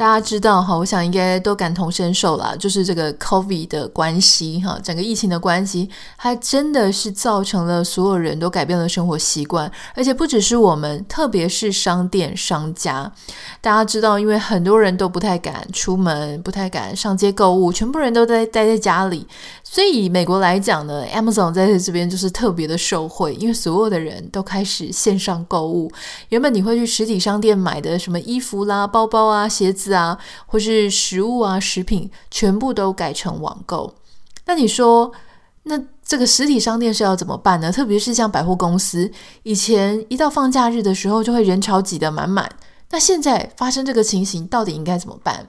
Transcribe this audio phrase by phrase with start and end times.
[0.00, 13.12] 大家知道哈，我想应该都感同身受啦，就是这个 COVID 的关系哈，整个疫情的关系，它真的是造成了所有人都改变了生活习惯，而且不只是我们，特别是商店商家。
[13.60, 19.28] 大家知道，因为很多人都不太敢出门，不太敢上街购物，全部人都在待在家里，
[19.72, 25.88] 所以以美国来讲呢，Amazon 在这边就是特别的受惠，因为所有的人都开始线上购物。
[26.30, 33.94] 原本你会去实体商店买的什么衣服啦、包包啊、鞋子啊，或是食物啊、食品，全部都改成网购。
[34.46, 35.12] 那你说，
[35.62, 37.70] 那这个实体商店是要怎么办呢？
[37.70, 39.08] 特别是像百货公司，
[39.44, 42.50] 以前一到放假日的时候，就会人潮挤得满满。
[42.90, 45.48] 那现在发生这个情形，到底应该怎么办？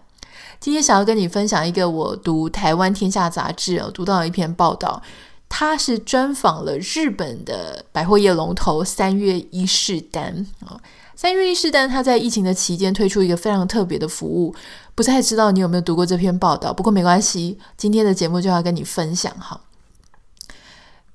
[0.62, 5.02] 今天想要跟你分享一个我读《台湾天下》杂志哦，读到了一篇报道，
[5.50, 10.80] 它是专访了日本的百货业龙头三越伊势丹啊。
[11.16, 14.54] 三越伊势丹，他在疫情的期间推出一个非常特别的服务，
[14.94, 16.72] 不太知道你有没有读过这篇报道。
[16.72, 19.60] 不过没关系，今天的节目就要跟你分享哈。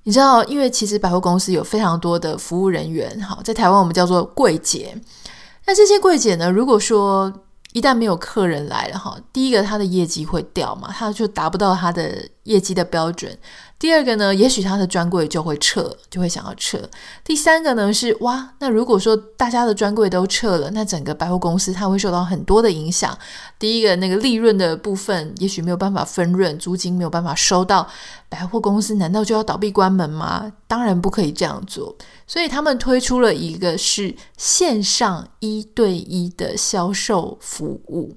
[0.03, 5.01] 你知道，因为其实百货公司有非常多的服务人员，哈，在台湾我们叫做柜姐。
[5.67, 7.33] 那这些柜姐呢，如果说
[7.77, 13.37] 一旦没有客人来了，哈，第一个他的业绩会掉嘛，他就达不到他的业绩的标准。
[13.79, 16.81] 第二个呢，也许他的专柜就会撤，就会想要撤。
[17.23, 23.15] 第三个呢是哇，那如果说大家的专柜都撤了，那整个百货公司它会受到很多的影响。
[23.59, 27.87] 第一个那个利润的部分，也许没有办法分润，租金没有办法收到，
[28.29, 30.53] 百货公司难道就要倒闭关门吗？
[30.67, 31.97] 当然不可以这样做。
[32.27, 38.17] 所以他们推出了一个是线上一对一的销售服务。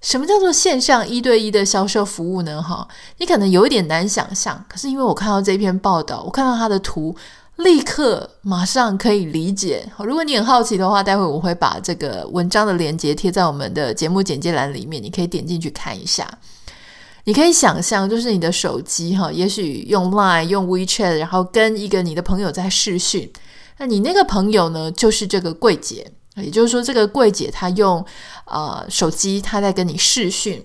[0.00, 2.62] 什么叫做线上一对一的销售服务呢？
[2.62, 7.16] 哈，你可能有一点难想象，可是因为我看到这篇报道，我看到它的图，
[7.56, 9.90] 立刻马上可以理解。
[9.98, 16.28] 如果你很好奇的话，待会我会把这个文章的链接贴在我们的节目简介栏里面，你可以点进去看一下。
[17.24, 23.30] 你可以想象，就是你的手机哈，也许用 Line、用 WeChat，然后跟一个你的朋友在视讯，
[23.78, 26.12] 那你那个朋友呢，就是这个柜姐。
[26.36, 28.04] 也就是说，这个柜姐她用
[28.46, 30.60] 呃手机，她在跟你视讯，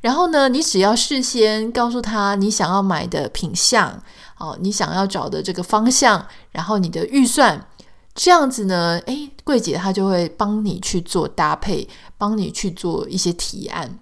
[0.00, 4.02] 然后呢，你只要事先告诉她你想要买的品项，
[4.38, 7.66] 哦，你想要找的这个方向，然后你的预算，
[8.14, 13.98] 这样子呢，诶，柜姐她就会帮你去做搭配，帮你去做一些提案。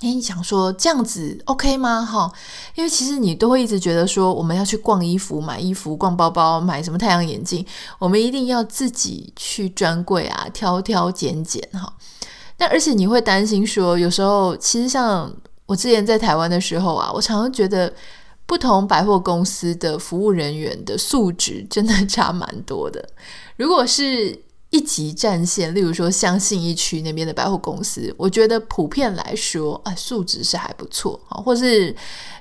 [0.00, 2.02] 诶，你想说这样子 OK 吗？
[2.02, 2.32] 哈，
[2.74, 7.64] 因为其实你都会一直觉得说，我们要去逛衣服、买衣服、逛包包、买什么太阳眼镜，
[7.98, 11.92] 我们一定要自己去专柜啊，挑挑拣拣哈。
[12.56, 15.30] 但而且你会担心说，有时候其实像
[15.66, 17.92] 我之前在台湾的时候啊，我常常觉得
[18.46, 23.06] 不同百货公司的服务人员的素质真的差蛮多的。
[23.56, 24.36] 如果是
[24.70, 31.94] 一级战线，例如说像信义区那边的百货公司，我觉得普遍来说，啊，素质是还不错啊，或是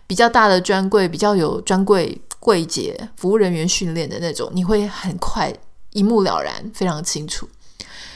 [0.05, 5.51] 比较大的专柜，比较有专柜柜姐服务人员训练的那种，你会很快
[5.93, 7.49] 一目了然，非常清楚。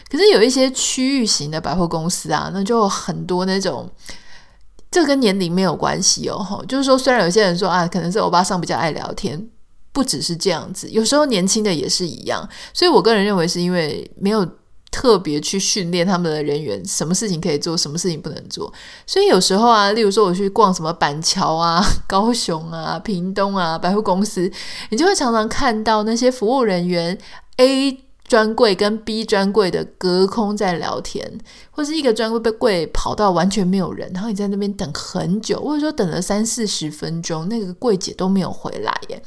[0.09, 3.89] 可是有一些区域型的百货公司啊，那就很多那种，
[4.91, 9.49] 这跟年龄没有关系哦，就是说，虽然有些人说啊，可能是欧巴桑比较爱聊天。
[9.93, 14.45] 不只是这样子，有时候年轻的也是一样，所以我个人认为是因为没有
[14.91, 18.73] 特别去训练他们的人员，什么事情可以做，什么事情不能做，
[19.07, 24.51] 所以有时候啊，例如说我去逛什么板桥啊、 高雄啊、屏东啊百货公司，
[24.89, 27.17] 你就会常常看到那些服务人员
[27.57, 31.39] A 专柜跟 B 专柜的隔空在聊天，
[31.69, 39.21] 或是一个专柜被柜跑到完全没有人，然后你在那边等很久，或者说等了三四十分钟，那个柜姐都没有回来耶。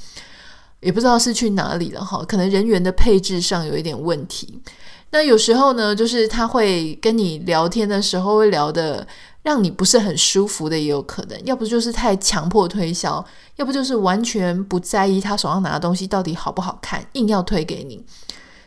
[0.86, 4.62] 也不知道是去哪里了哈，可能人员的配置上有一点问题。
[5.10, 9.06] 那有时候呢，就是他会跟你聊天的时候会聊得
[9.42, 11.36] 让你不是很舒服的，也有可能。
[11.44, 13.24] 要不就是太强迫推销，
[13.56, 18.04] 要不就是完全不在意他手上拿的东西到底好不好看，硬要推给你。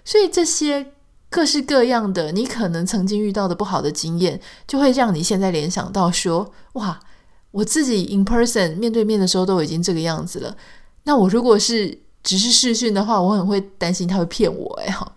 [0.03, 0.93] 所以这些
[1.29, 6.99] 各式各样的你可能曾经遇到的不好的经验，就会让你现在联想到说：哇，
[7.51, 10.55] 我自己 in person 面对面的时候都已经这个样子了，
[11.03, 15.13] 那我如果是只是试训的话，我很会担心他会骗我哎哈。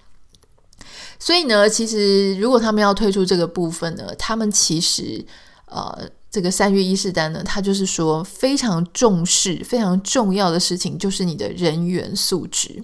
[1.18, 5.24] 所以呢，其实如果他们要推出这个部分呢，他们其实
[5.66, 12.82] 呃，这个三越伊势丹呢，他就是说非常重视、非常重要的事情，就是你的人员素质。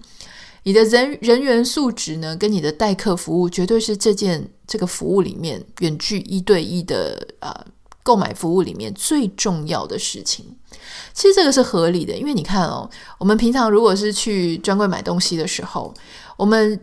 [0.64, 7.66] 你的人人员素质呢，跟你的待客服务，绝对是这件这个服务里面远距一对一的呃
[8.02, 10.57] 购买服务里面最重要的事情。
[11.12, 12.88] 其实这个是合理的，因为你看哦，
[13.18, 15.92] 我们平常如果是去专柜买东西的时候，
[16.36, 16.80] 我们。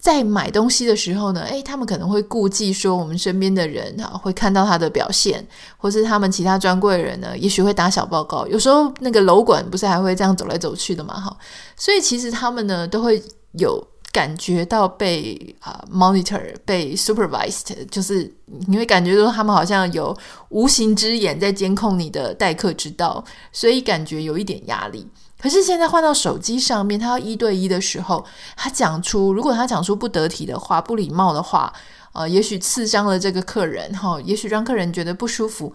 [0.00, 5.46] 在买东西的时候呢，诶，他们可能会顾忌说我们身边的人哈会看到他的表现，
[5.76, 8.46] 或是他们其他专柜人呢，也许会打小报告。
[8.46, 11.36] 有时候那个楼管不是还会这样走来走去的嘛，哈，
[11.76, 13.22] 所以其实他们呢都会
[13.58, 18.32] 有感觉到被啊、monitor、被 supervised，就是
[18.66, 20.16] 你会感觉说他们好像有
[20.48, 25.06] 无形之眼在监控你的待客之道，所以感觉有一点压力。
[25.40, 28.24] 可是现在换到手机上面，他要一对一的时候，
[28.56, 31.72] 他讲出如果他讲出不得体的话、不礼貌的话，
[32.12, 35.72] 呃，也许刺伤了这个客人哈，也许让客人觉得不舒服，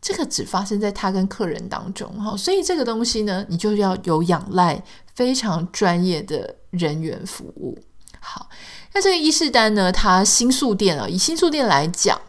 [0.00, 4.82] 这个只发生在他跟客人当中哈，所以这个东西呢，你就要有仰赖
[5.14, 7.78] 非常专业的人员服务。
[8.20, 8.48] 好，
[8.94, 12.20] 那这个伊势丹呢，它新宿店啊，以新宿店来讲，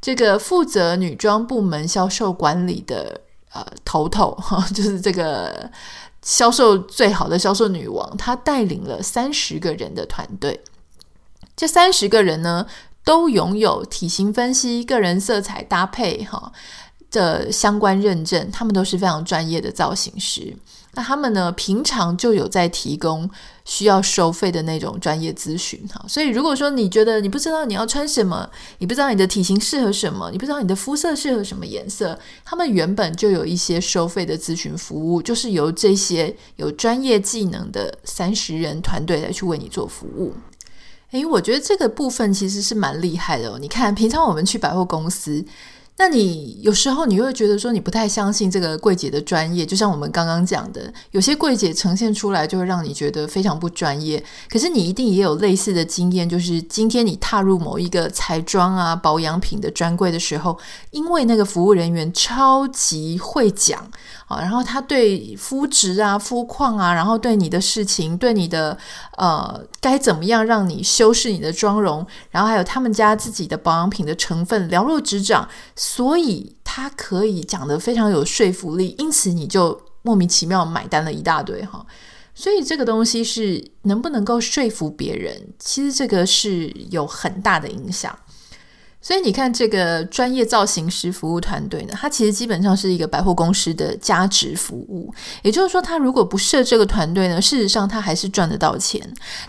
[0.00, 3.20] 这个负责女装部门销售管理的
[3.52, 5.70] 呃头头哈， 就是这个。
[6.22, 10.60] 销售最好的销售女王，她带领了三十个人的团队。
[11.56, 12.66] 这三十个人呢，
[13.02, 16.52] 都拥有体型分析、个人色彩搭配哈
[17.10, 20.56] 的相关认证，他们都是非常专业的造型师。
[20.92, 23.30] 那他们呢，平常就有在提供
[23.64, 40.34] 需要收费的那种专业咨询哈，所以如果说你觉得你不知道你要穿什么，你不知道你的体型适合什么，你不知道你的肤色适合什么颜色，他们原本就有一些收费的咨询服务，就是由这些有专业技能的三十人团队来去为你做服务。
[41.12, 43.58] 诶，我觉得这个部分其实是蛮厉害的哦。
[43.60, 45.44] 你看，平常我们去百货公司。
[46.00, 54.24] 那你有时候你又会觉得说你不太相信这个柜姐的专业，就像我们刚刚讲的，有些柜姐呈现出来就会让你觉得非常不专业。
[54.48, 60.58] 可是你一定也有类似的经验，就是今天你踏入某一个彩妆啊、保养品的专柜的时候，
[60.90, 63.78] 因为那个服务人员超级会讲
[64.26, 68.78] 啊，然后他对肤质啊、肤况啊，然后对你的事情、对你的
[69.18, 75.46] 呃该怎么样让你修饰你的妆容，然后还有他们家自己的保养品的成分了如指掌。
[75.92, 81.84] 所以他可以讲得非常有说服力，因此你就莫名其妙买单了一大堆哈。
[82.32, 88.16] 所以这个东西是能不能够说服别人，其实这个是有很大的影响。
[89.02, 95.12] 所以你看，这个专业造型师服务团队呢，它其实基本上是一个百货公司的加值服务。
[95.42, 99.00] 也就是说，他如果不设这个团队呢，事实上他还是赚得到钱。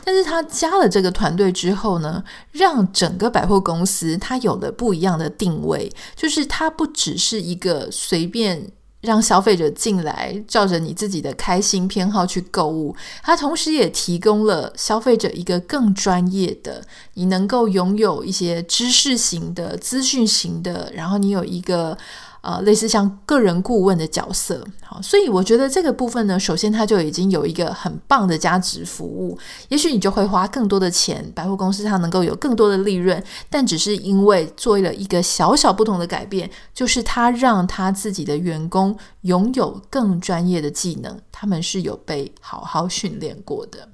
[0.05, 8.71] 但是他加了这个团队之后呢，让整个百货公司它有了不一样的定位，就是它不只是一个随便。
[9.01, 12.95] 让消费者进来，照着你自己的开心偏好去购物。
[13.21, 16.83] 它同时也提供了消费者一个更专业的，
[17.15, 21.97] 你能够拥有一些知识型的、资讯型的，然后你有一个。
[22.41, 29.37] 呃，类似像个人顾问的角色，好，所以我觉得这个部分呢，首先它就已经有一个很棒的加值服务，
[29.69, 43.87] 也许你就会花更多的钱，百货公司它能够有更多的利润，但只是因为做了一个小小不同的改变，就是他让他自己的员工拥有更专业的技能，他们是有被好好训练过的。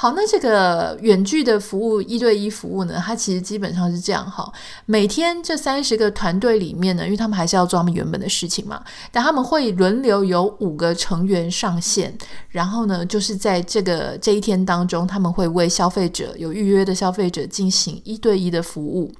[0.00, 4.48] 好，那这个远距的服务一对一服务呢，它其实基本上是这样哈。
[4.86, 12.16] 每天这三十个团队里面呢，因为他们还是要做他们原本的事情嘛，但他们会轮流有五个成员上线，
[12.50, 19.12] 然后呢，就是在这个这一天当中，他们会为消费者有预约的消费者进行一对一的服务。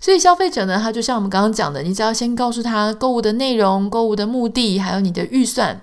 [0.00, 5.78] 所以消费者呢，他就像我们刚刚讲的，你只要先告诉他购物的内容、购物的目的，还有你的预算。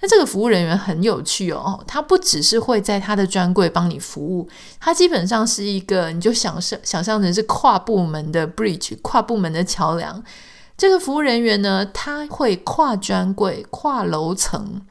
[0.00, 4.46] 那这个服务人员很有趣哦，他不只是会在他的专柜帮你服务，
[4.78, 10.22] 他基本上是一个，你就想象想象成是跨部门的 bridge，跨部门的桥梁。
[10.76, 14.82] 这个服务人员呢，他会跨专柜、跨楼层。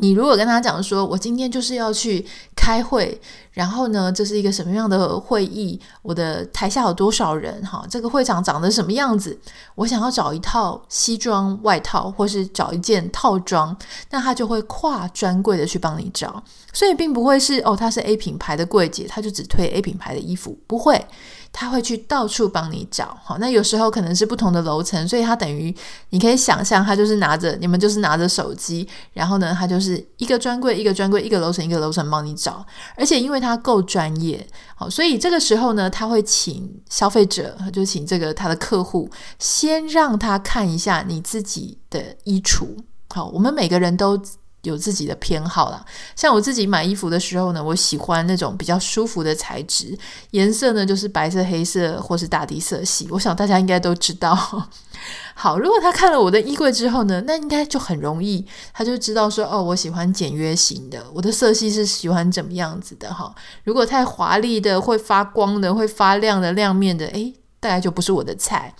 [0.00, 2.26] 你如果跟他讲说，我今天就是要去
[2.56, 3.20] 开会，
[3.52, 5.78] 然后呢，这是一个什么样的会议？
[6.00, 7.62] 我的台下有多少人？
[7.66, 9.38] 哈，这个会场长得什么样子？
[9.74, 13.76] 我想要找一套西装外套，或是找一件套装，
[14.10, 16.42] 那他就会跨专柜的去帮你找，
[16.72, 21.04] 所以并不会是哦，他是 A 品牌的柜姐，他就只推 A 品牌的衣服，不会。
[21.52, 25.74] 他会去到处帮你找，好，那有时候可能是不同的楼层，所以他等于
[26.10, 32.64] 你可以想象，他就是拿着你们就是拿着手机，然后呢，他就是一个专柜一个专柜，一个楼层一个楼层帮你找，
[32.96, 42.68] 而且因为他够专业，好，所以这个时候呢，他会请消费者，就请这个他的客户先让他看一下你自己的衣橱，
[43.08, 44.20] 好，我们每个人都
[44.62, 45.84] 有自己的偏好啦。
[46.14, 49.98] 像我自己买衣服的时候呢，我喜欢那种比较舒服的材质，
[50.32, 53.08] 颜色呢就是白色、黑色或是大地色系。
[53.10, 54.34] 我想大家应该都知道。
[55.34, 63.34] 好，如果他看了我的衣柜之后呢，那应该就很容易，他就知道说，哦，我喜欢简约型的，我的色系是喜欢怎么样子的哈。
[63.64, 68.74] 如果太华丽的、会发光的、会发亮的、亮面的，诶，大概就不是我的菜。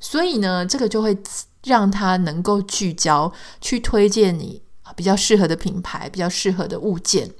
[0.00, 1.16] 所以呢，这个就会
[1.62, 4.60] 让他能够聚焦，去推荐你
[5.00, 7.30] 比较适合的品牌、比较适合的物件。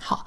[0.00, 0.24] 好。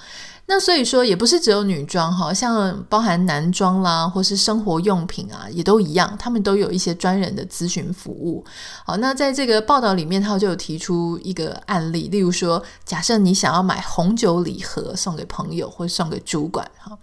[0.51, 8.43] 那所以说，也不是只有女装哈，像包含男装啦，或是生活用品啊，也都一样，他们都有一些专人的咨询服务。
[8.83, 16.97] 好，那在这个报道里面，他就有提出一个案例，例如说，假设你想要买红酒礼盒送给朋友，或送给主管哈，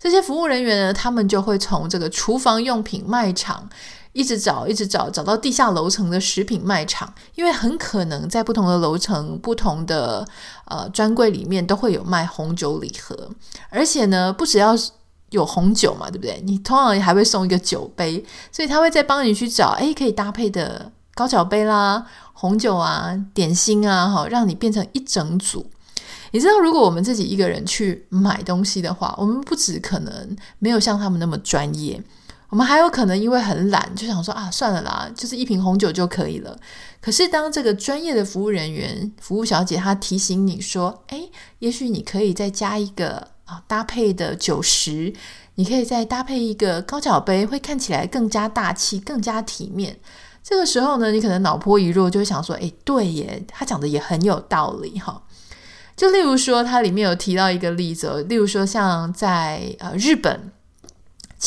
[0.00, 3.68] 这些服务人员呢，他们就会从这个厨房用品卖场。
[4.16, 10.26] 一直找，一直找，找到地下楼层的食品卖场，因为很可能在不同的楼层、不同的
[10.64, 13.28] 呃专柜里面都会有卖红酒礼盒，
[13.68, 14.74] 而且呢，不只要
[15.32, 16.40] 有红酒嘛，对不对？
[16.46, 25.70] 你通常还会送一个酒杯，所以他会再帮你去找，诶，可以搭配的高脚杯啦、红酒啊、点心啊，哈，让你变成一整组。
[26.32, 32.02] 你知道，如果我们自己一个人去买东西的话，我们不止可能没有像他们那么专业。
[32.56, 36.58] 我们还有可能因为很懒，就想说啊，算了啦，就是一瓶红酒就可以了。
[37.02, 45.12] 可是当这个专业的服务人员、服务小姐她提醒你说，诶，也许你可以再加一个啊搭配的酒食，
[45.56, 49.98] 你可以再搭配一个高脚杯，会看起来更加大气、更加体面。
[50.42, 55.22] 这个时候呢，你可能脑波一弱，就会想说，诶，对耶，他讲的也很有道理哈。
[55.94, 60.52] 就例如说，它里面有提到一个例子，例如说像在呃日本。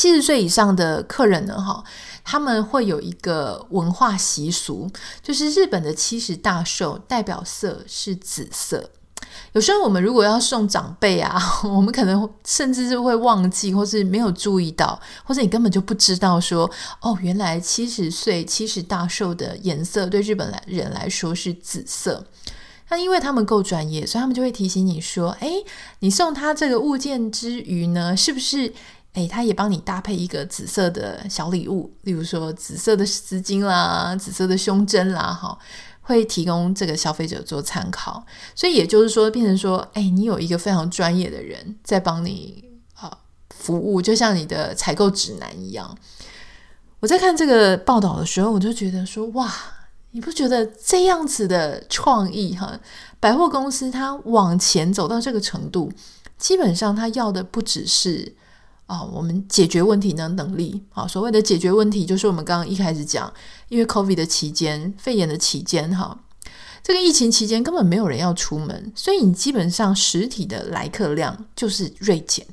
[0.00, 1.84] 七十岁以上的客人呢，哈，
[2.24, 4.90] 他们会有一个文化习俗，
[5.22, 8.88] 就是日本的七十大寿代表色是紫色。
[9.52, 16.70] 有时候我们如果要送长辈啊， 我们可能甚至是会忘记，或是没有注意到，或者你根本就不知道说，
[17.02, 22.24] 哦，原来七十岁七十大寿的颜色对日本来人来说是紫色。
[22.88, 25.52] 那因为他们够专业，所以他们就会提醒你说，哎，
[25.98, 28.72] 你送他这个物件之余呢，是不是？
[29.14, 35.58] 诶，他也帮你搭配一个紫色的小礼物，例如说紫色的丝巾啦、紫色的胸针啦，哈，
[36.00, 38.24] 会提供这个消费者做参考。
[38.54, 42.62] 所以也就是说，变成说，诶，你有一个非常专业的人在帮你
[42.94, 43.18] 啊
[43.52, 45.98] 服务，就像你的采购指南一样。
[47.00, 49.52] 我在看这个报道的时候，我就觉得说，哇，
[50.12, 52.78] 你不觉得这样子的创意哈？
[53.18, 55.90] 百货公司它往前走到这个程度，
[56.38, 58.36] 基本上它要的不只是。
[58.90, 63.32] 啊，我们解决问题的能力，啊，所谓的解决问题，就是我们刚刚一开始讲，
[63.68, 66.18] 因为 COVID 的期间，肺炎的期间，哈，
[66.82, 72.44] 这个疫情期间根本没有人要出门，所以你基本上实体的来客量就是锐减。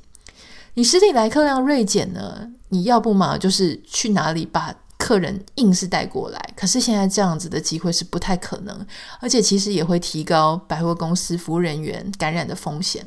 [0.76, 8.86] 你实体来客量锐减呢，你要不嘛就是去哪里把客人硬是带过来，可是现在这样子的机会是不太可能，
[9.20, 13.04] 而且其实也会提高百货公司服务人员感染的风险。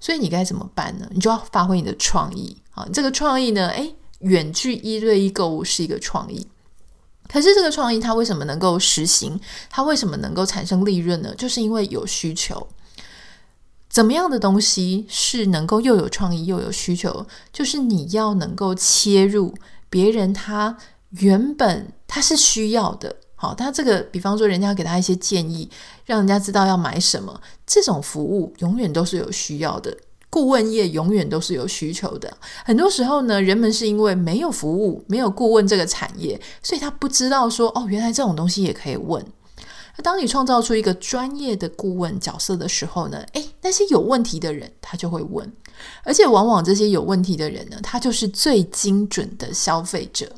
[0.00, 1.06] 所以你该怎么办呢？
[1.12, 2.88] 你就要发挥你的创意啊！
[2.92, 6.48] 这个创意呢，诶，远距一对一购物是一个创意。
[7.28, 9.38] 可是这个创意它为什么能够实行？
[9.68, 11.34] 它为什么能够产生利润呢？
[11.36, 12.66] 就是因为有需求。
[13.88, 17.26] 怎么样的东西是能够又有创意又有需求？
[17.52, 19.54] 就是你要能够切入
[19.88, 20.78] 别人他
[21.10, 23.16] 原本他是需要的。
[23.42, 25.66] 好，他这个比方说，人家给他一些建议，
[26.04, 29.96] 让人家知道要买什么，这种服务永远都是有需要的。
[30.28, 32.30] 顾问业永远都是有需求的。
[32.66, 39.24] 很多时候呢，人们是因为没有服务、没有顾问这个产业，所以他不知道说，哦，原来这种东西也可以问。
[39.96, 45.50] 那当你创造出一个专业的顾问角色的时候呢，诶，那些有问题的人他就会问，
[46.04, 50.30] 而且往往这些有问题的人呢，他就是最精准的消费者。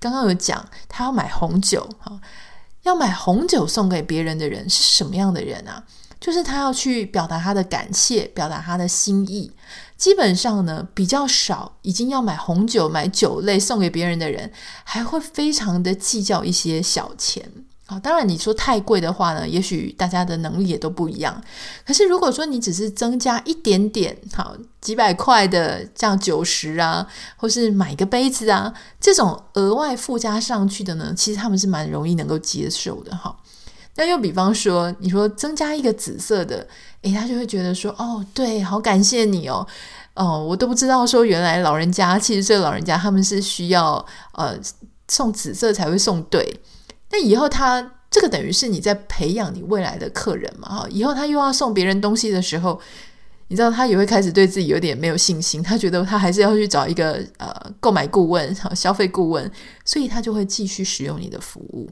[0.00, 2.18] 刚刚有讲，他要买红酒，哈。
[2.86, 5.82] 要买红酒送给别人的人是什么样的人啊？
[6.20, 9.52] 就是他要去表达他的感谢，表达他的心意。
[9.96, 14.52] 基本上呢，比较少已经要买红酒、买酒类送给别人的人，
[14.84, 17.50] 还会非常的计较一些小钱。
[17.86, 21.40] 啊，当然你说太贵的话呢，也许大家的能力也都不一样。
[21.86, 33.36] 可是如果说你只是增加一点点，好几百块的这样酒食啊，或是买个杯子啊，这种额外附加上去的呢，其实他们是蛮容易能够接受的哈。
[33.94, 36.66] 那又比方说，你说增加一个紫色的，
[37.02, 39.64] 诶，他就会觉得说，哦，对，好感谢你哦，
[40.14, 44.58] 哦，我都不知道说原来老人家七十岁老人家他们是需要呃
[45.06, 46.60] 送紫色才会送对。
[47.10, 52.80] 那以后他这个等于是你在培养你未来的客人嘛，哈，以后他又要送别人东西的时候，
[53.48, 59.50] 你知道他也会开始对自己有点没有信心，他觉得他还是要去找一个呃购买顾问、消费顾问，
[59.84, 61.88] 所以他就会继续使用你的服务。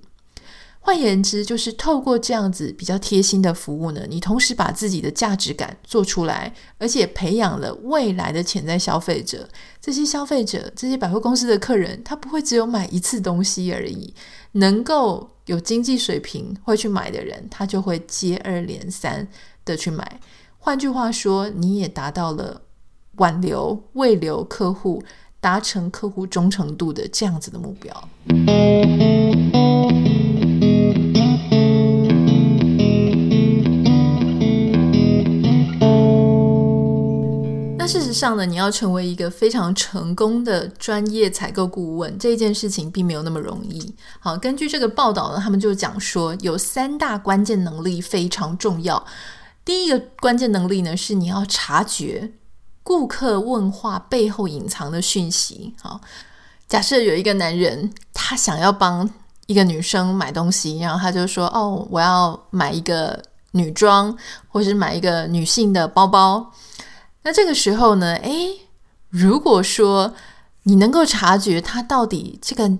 [0.86, 9.48] 换言之，就是透过这样子比较贴心的服务呢，你同时把自己的价值感做出来，而且培养了未来的潜在消费者。
[9.80, 14.12] 这些消费者，这些百货公司的客人，他不会只有买一次东西而已，
[14.52, 19.26] 能够有经济水平会去买的人，他就会接二连三
[19.64, 20.20] 的去买。
[20.58, 22.60] 换句话说，你也达到了
[23.16, 25.02] 挽留、慰留客户，
[25.40, 28.08] 达成客户忠诚度的这样子的目标。
[37.86, 43.94] 事实上呢，你要成为一个非常成功的专业采购顾问，这件事情并没有那么容易。
[44.20, 49.04] 好，根据这个报道呢，他们就讲说有三大关键能力非常重要。
[49.64, 52.32] 第一个关键能力呢，是你要察觉
[52.82, 55.74] 顾客问话背后隐藏的讯息。
[55.80, 56.00] 好，
[56.68, 59.08] 假设有一个男人，他想要帮
[59.46, 63.22] 一个女生买东西，然后他就说：“哦，我要买一个
[63.52, 64.16] 女装，
[64.48, 66.52] 或是买一个女性的包包。”
[67.24, 68.60] 那这个时候呢，诶，
[69.08, 70.14] 如果说
[70.64, 72.70] 你能够察觉他到底这个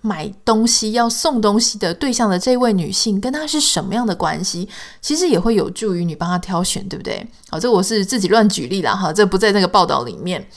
[0.00, 4.68] 买东西要送东西的对象的这位女性跟他是什么样的关系，
[5.00, 7.26] 其实也会有助于你帮他挑选，对不对？
[7.48, 10.48] 好，这我是自己乱举例啦，哈，这不在那个报道里面。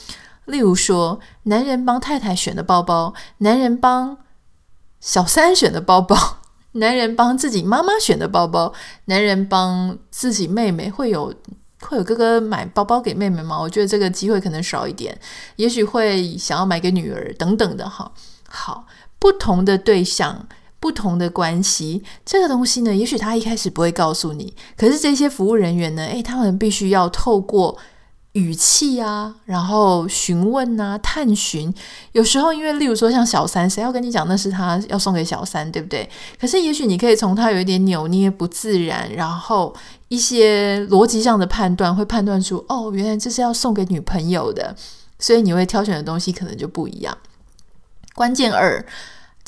[0.45, 4.17] 例如说，男人帮太太选的包包，男人帮
[4.99, 6.15] 小三选的包包，
[6.73, 8.73] 男人帮自己妈妈选的包包，
[9.05, 11.33] 男人帮自己妹妹会有。
[11.81, 13.59] 会有哥哥买包包给妹妹吗？
[13.59, 15.17] 我觉得这个机会可能少一点，
[15.55, 18.11] 也许会想要买给女儿等等的哈。
[18.47, 18.85] 好，
[19.17, 20.47] 不同的对象，
[20.79, 27.77] 不同的关系，这个东西呢，也许他一开始不会告诉你，可是这些服务人员呢，诶，他们必须要透过。
[28.33, 31.73] 语气啊，然后询问啊，探寻。
[32.11, 36.07] 有时候，因为例如说像小三，谁要跟你讲那是他要送给小三，对不对？
[36.39, 39.75] 可是，也许你可以从他有一点扭捏、不自然，然后
[40.09, 44.75] 一些逻辑上的判断，会判断出哦，原来这是要送给女朋友的，
[45.17, 47.17] 所以你会挑选的东西可能就不一样。
[48.13, 48.85] 关键二。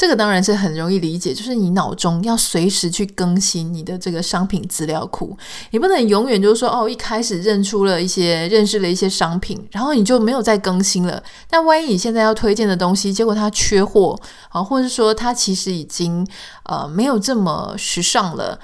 [0.02, 5.38] 这个当然是很容易理解，就是你脑中要随时去更新你的这个商品资料库，
[5.70, 11.22] 你不能永远就是说哦，一开始认出了一些、认识了一些商品，然后你就没有再更新了。
[11.48, 16.26] 但万一你现在要推荐的东西，结果它缺货啊，或者说它其实已经
[16.64, 18.60] 呃没有这么时尚了。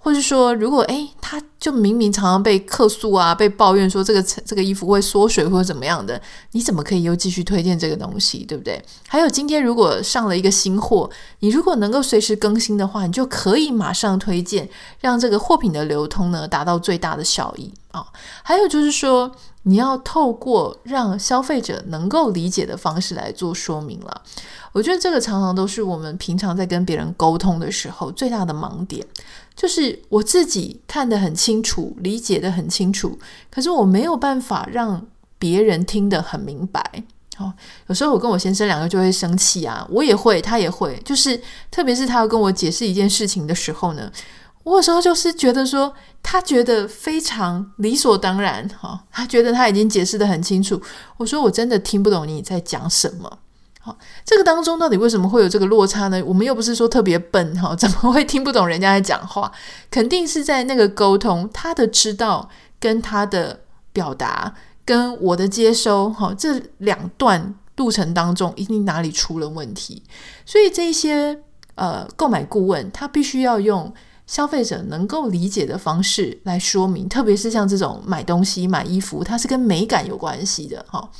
[0.00, 6.20] 或是说，如果诶，他就明明常常被客诉啊，被抱怨说这个这个衣服会缩水或者怎么样的，
[6.52, 8.82] 你怎么可以又继续推荐这个东西，对不对？
[9.08, 14.68] 还有今天如果上了一个新货，你如果能够随时更新的话，你就可以马上推荐，
[15.00, 18.06] 让这个货品的流通呢达到最大的效益啊。
[18.42, 19.30] 还有就是说，
[19.68, 24.22] 你要透过让消费者能够理解的方式来做说明了。
[24.72, 29.06] 我觉得这个常常都是我们平常在跟别人沟通的时候最大的盲点。
[29.54, 33.18] 就是我自己看得很清楚，理解得很清楚，
[33.50, 35.04] 可是我没有办法让
[35.38, 37.04] 别人听得很明白。
[37.38, 37.52] 哦，
[37.88, 40.98] 有时候我跟我先生两个就会生气啊，我也会，他也会。
[41.04, 41.38] 就是
[41.70, 44.10] 特别是他要跟我解释一件事情的时候呢，
[44.64, 50.80] 我有时候就是觉得说，他觉得非常理所当然，哈、他觉得他已经解释得很清楚。
[51.16, 53.38] 我说我真的听不懂你在讲什么。
[53.80, 56.22] 好这个当中到底为什么会有这个落差呢？
[56.26, 59.50] 我们又不是说特别笨哈，怎么会听不懂人家在讲话？
[59.90, 63.60] 肯定是在那个沟通，他的知道跟他的
[63.92, 70.02] 表达跟我的接收哈，这两段路程当中一定哪里出了问题。
[70.44, 71.40] 所以这些
[71.76, 73.94] 呃购买顾问他必须要用
[74.28, 81.10] 消费者能够理解的方式来说明，特别是像这种买东西买衣服，它是跟美感有关系的哈。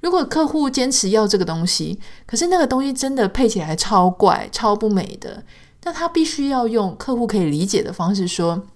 [0.00, 5.42] 如果客户坚持要这个东西，可是那个东西真的配起来超怪、超不美的，
[5.84, 8.66] 那他必须要用客户可以理解的方式说：“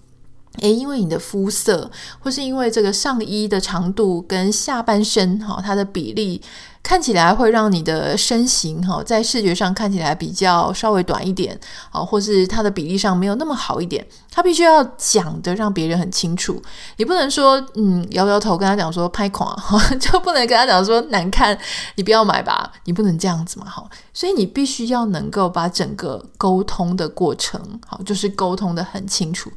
[0.59, 1.89] 诶，因为你的肤色，
[2.19, 6.41] 或是因为这个上衣的长度跟下半身哈，它的比例。”
[6.83, 11.57] 看起来会让你的身形哈，在视觉上看起来比较稍微短一点
[11.91, 16.61] 啊，或是它的比例上没有那么好一点，他必须要讲的让别人很清楚，
[16.97, 19.55] 你不能说嗯摇摇头跟他讲说拍垮，
[19.97, 21.57] 就不能跟他讲说难看，
[21.95, 29.49] 你不要买吧，你不能这样子嘛哈，所以你必须要能够把整个沟通的过程好，就是沟通得很清楚。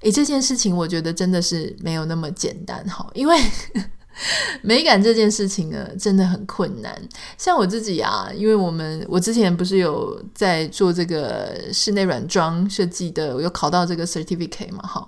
[0.00, 3.36] 诶，这件事情我觉得真的是没有那么简单哈，因为。
[4.62, 6.90] 美感这件事情呢，真的很困难。
[7.36, 15.06] 像我自己啊，因为我们我之前不是有在做这个室内软装设计的，我有考到这个 certificate 嘛，哈，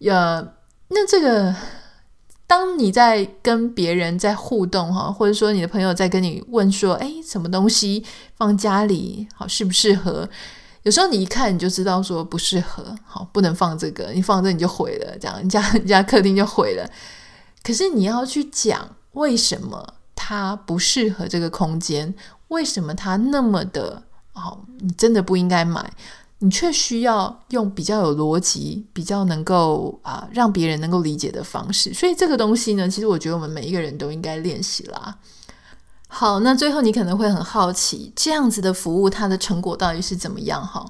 [0.00, 0.40] 呃，
[0.88, 1.54] 那这个
[2.46, 8.02] 当你在跟别人在互动哈，或者说你的朋友在跟你问说，哎，什么东西
[8.38, 10.26] 放家里好适不适合？
[10.82, 16.88] 有时候你一看你就知道说不适合，好，不能放这个，你放这你就毁了，这样人家 人家客厅就毁了。
[17.62, 22.12] 可是你要去讲为什么它不适合这个空间，
[22.48, 25.92] 为什么它那么的哦，你真的不应该买，
[26.40, 31.94] 你却需要用比较有逻辑、比较能够啊让别人能够理解的方式。
[31.94, 35.16] 所以这个东西呢，其实我觉得我们每一个人都应该练习啦。
[36.14, 40.64] 好，那最后你可能会很好奇，这样子的服务它的成果到底是怎么样？
[40.64, 40.84] 哈，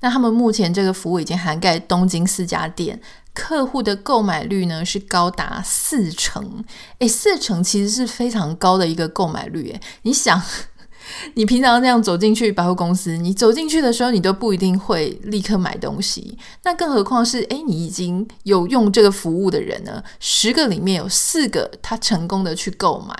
[0.00, 3.00] 那他们目前这个服务已经涵盖东京四家店。
[3.34, 6.64] 客户的购买率呢是高达四成，
[7.00, 10.40] 诶，四成其实是非常高的一个购买率，诶，你想。
[11.34, 16.36] 你平常这样走进去百货公司，你走进去的时候，你都不一定会立刻买东西。
[16.64, 20.02] 那更何况是，诶，你已经有用这个服务的人呢？
[20.20, 23.14] 十个里面有四个他成功的去购买。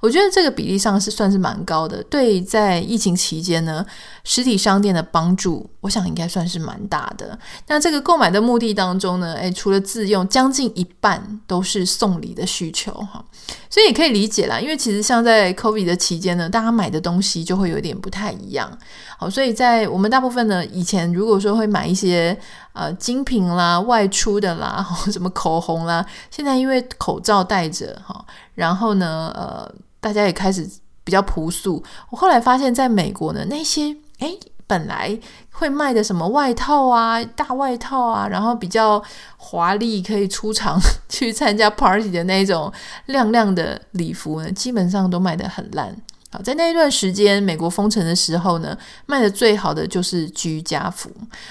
[0.00, 2.02] 我觉得这个比例上是算是蛮高的。
[2.04, 3.84] 对，在疫情期间呢，
[4.22, 7.36] 实体商店的帮助，我想应该算是蛮大的。
[7.66, 12.92] 那这个购买的目的当中呢，诶，除了自用，将近一半都是送礼的需求。
[12.92, 13.24] 哈。
[13.68, 18.70] 所以也可以理解啦，因为其实像在 COVID 的期间呢，大家买的东西就会有点不太一样。
[19.18, 22.38] 好，所以在我们大部分呢，以前如果说会买一些
[22.72, 30.68] 呃精品啦、外出的啦， 什么口红啦，现在因为口罩戴着哈，然后呢，呃，大家也开始
[31.04, 31.82] 比较朴素。
[32.10, 35.18] 我后来发现，在美国呢，那些诶本来
[35.50, 39.02] 会卖的什么外套啊、大外套啊，然后比较
[39.36, 40.80] 华丽，可以出场
[41.10, 42.72] 去参加 party 的那种
[43.06, 45.94] 亮亮的礼服呢，基本上都卖得很烂。
[46.32, 51.10] 好，在那一段时间，美国封城的时候呢，卖的最好的就是居家服，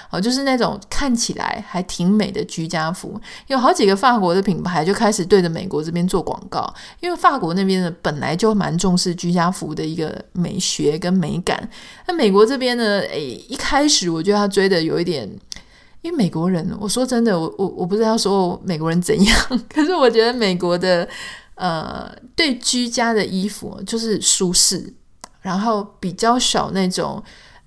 [0.09, 3.21] 哦，就是那种看起来还挺美的居家服。
[3.45, 11.69] 有好几个法国的品牌就开始对着美国这边做广告，因为法国那边呢本来就蛮重视居家服的一个美学跟美感。
[12.07, 15.29] 那美国这边呢，诶，一开始我觉得他追的有一点，
[16.01, 19.37] 因为美国人，我说真的，我我我不知道说美国人怎样，
[19.71, 21.07] 可是我觉得美国的。
[21.62, 24.91] 呃，对居家的衣服就是舒适，
[25.41, 27.24] 然后比较少那种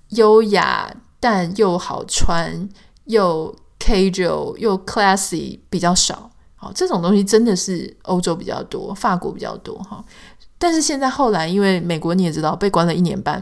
[0.09, 2.67] 优雅但又好穿
[3.05, 6.29] 又 casual 又 classy 比较少。
[6.57, 10.03] 好，这种东西真的是欧洲比较多，法国比较多哈。
[10.57, 13.41] 但是现在后来，因为美国你也知道被关了一年半。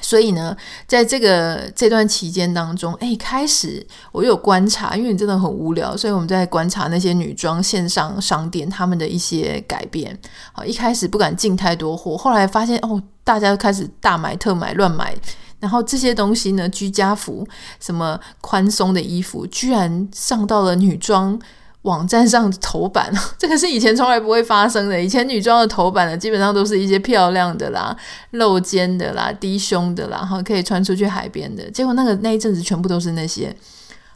[0.00, 0.56] 所以呢，
[0.86, 10.18] 在这个这段期间当中，哎，开始我有观察，因为你真的很无聊，所以我们在观察那些女装线上商店他们的一些改变。
[10.52, 15.14] 好，一开始不敢进太多货，后来发现哦，大家开始大买特买乱买，
[15.60, 17.46] 然后这些东西呢，居家服
[17.80, 21.38] 什么宽松的衣服，居然上到了女装。
[21.86, 25.00] 网站上的头版， 这个是以前从来不会发生的。
[25.00, 27.96] 以前女装的头版呢，基本上都是一些漂亮的啦、
[28.32, 31.70] 露肩的啦、低胸的啦，哈，可以穿出去海边的。
[31.70, 33.56] 结果那个那一阵子全部都是那些。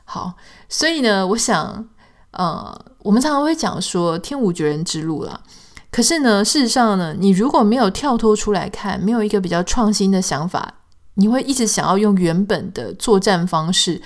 [0.05, 0.35] 好，
[0.69, 1.87] 所以呢，我想，
[2.33, 5.41] 呃，我们常常会讲说天无绝人之路啦。
[5.93, 10.75] 可是呢，事实上呢，你如果没有跳脱出来看，没有一个比较创新的想法，
[11.15, 14.03] 你会一直想要用原本的作战方式，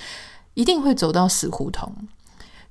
[0.53, 1.91] 一定会走到死胡同。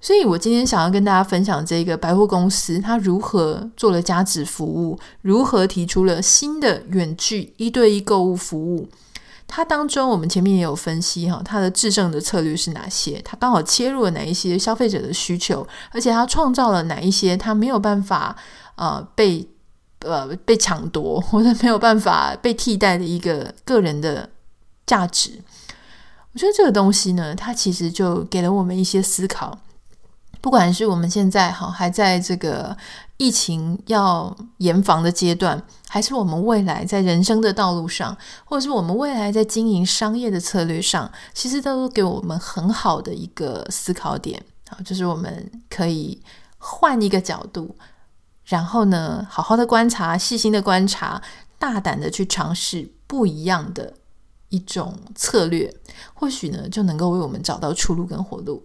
[0.04, 8.86] 所以我今天想要跟大家分享这个百货公司，它如何做了加值服务，如何提出了新的远距一对一购物服务。
[9.46, 13.18] 它当中我们前面也有分析哈，它的制胜的策略是哪些？
[13.24, 18.36] 它刚好切入了哪一些消费者的需求，而且它创造了哪一些它没有办法
[18.74, 19.48] 呃被
[20.00, 24.28] 呃被抢夺或者没有办法被替代的一个个人的
[24.84, 25.40] 价值。
[26.34, 29.58] 我觉得这个东西呢，它其实就给了我们一些思考。
[30.44, 32.76] 不管是我们现在哈还在这个
[33.16, 46.20] 疫情要严防的阶段，还是我们未来在人生的道路上，或者是我们未来在经营商业的策略上，其实都给我们很好的一个思考点啊，就是我们可以
[46.58, 47.74] 换一个角度，
[48.44, 51.22] 然后呢，好好的观察，细心的观察，
[51.58, 53.94] 大胆的去尝试不一样的
[54.50, 55.74] 一种策略，
[56.12, 58.62] 或许呢就能够为我们找到出路跟活路。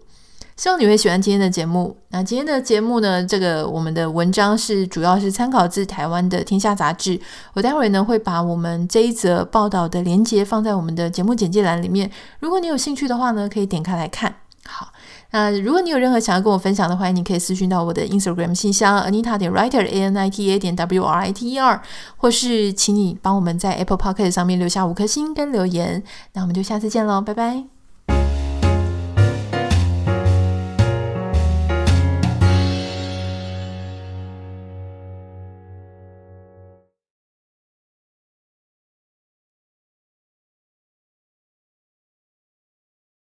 [0.59, 1.95] 希望你会喜欢今天的节目。
[2.09, 7.17] 那今天的节目呢，这个我们的文章是主要是参考自台湾的《天下杂志》。
[7.53, 12.11] 我待会儿呢会把我们这一则报道的连接放在我们的节目简介栏里面。
[12.41, 14.35] 如果你有兴趣的话呢，可以点开来看。
[14.65, 14.89] 好，
[15.31, 21.51] 那如果你有任何想要跟我分享的话，你可以私讯到我的 Instagram 信箱 Anita 点 Writer A N I T A 点 W R I T
[21.51, 21.81] E R，
[22.17, 26.03] 或是请你帮我们在 Apple Podcast 上面留下五颗星跟留言。
[26.33, 27.78] 那我们就下次见喽，拜拜。